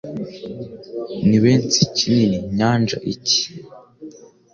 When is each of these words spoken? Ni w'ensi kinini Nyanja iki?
Ni 1.27 1.37
w'ensi 1.43 1.79
kinini 1.95 2.37
Nyanja 2.57 2.97
iki? 3.13 3.41